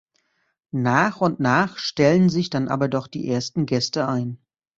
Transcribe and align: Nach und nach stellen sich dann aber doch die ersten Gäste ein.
Nach 0.71 1.21
und 1.21 1.39
nach 1.39 1.77
stellen 1.77 2.29
sich 2.29 2.49
dann 2.49 2.69
aber 2.69 2.87
doch 2.87 3.05
die 3.07 3.29
ersten 3.29 3.67
Gäste 3.67 4.07
ein. 4.07 4.39